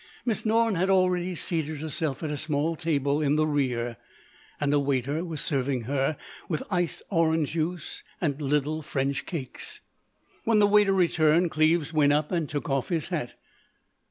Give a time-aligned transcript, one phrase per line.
[0.25, 3.97] Miss Norne had already seated herself at a small table in the rear,
[4.59, 6.17] and a waiter was serving her
[6.49, 9.79] with iced orange juice and little French cakes.
[10.43, 13.35] When the waiter returned Cleves went up and took off his hat.